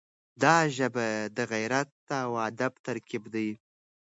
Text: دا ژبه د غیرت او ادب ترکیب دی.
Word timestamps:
دا 0.43 0.55
ژبه 0.75 1.07
د 1.37 1.37
غیرت 1.51 1.91
او 2.21 2.29
ادب 2.47 2.73
ترکیب 2.85 3.23
دی. 3.33 3.49